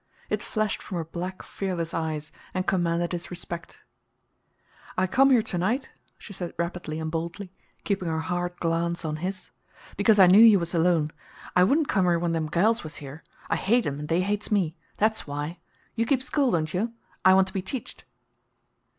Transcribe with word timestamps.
It 0.31 0.41
flashed 0.41 0.81
from 0.81 0.97
her 0.97 1.05
black, 1.05 1.43
fearless 1.43 1.93
eyes, 1.93 2.31
and 2.55 2.65
commanded 2.65 3.11
his 3.11 3.29
respect. 3.29 3.83
"I 4.97 5.05
come 5.05 5.29
here 5.29 5.43
tonight," 5.43 5.91
she 6.17 6.33
said 6.33 6.55
rapidly 6.57 6.99
and 6.99 7.11
boldly, 7.11 7.53
keeping 7.83 8.07
her 8.07 8.21
hard 8.21 8.59
glance 8.59 9.05
on 9.05 9.17
his, 9.17 9.51
"because 9.97 10.17
I 10.17 10.25
knew 10.25 10.41
you 10.41 10.57
was 10.57 10.73
alone. 10.73 11.11
I 11.55 11.63
wouldn't 11.63 11.87
come 11.87 12.05
here 12.05 12.17
when 12.17 12.31
them 12.31 12.47
gals 12.47 12.83
was 12.83 12.95
here. 12.95 13.23
I 13.47 13.57
hate 13.57 13.85
'em 13.85 13.99
and 13.99 14.07
they 14.09 14.21
hates 14.21 14.49
me. 14.49 14.75
That's 14.97 15.27
why. 15.27 15.59
You 15.93 16.07
keep 16.07 16.23
school, 16.23 16.49
don't 16.49 16.73
you? 16.73 16.93
I 17.23 17.35
want 17.35 17.45
to 17.49 17.53
be 17.53 17.61
teached!" 17.61 18.03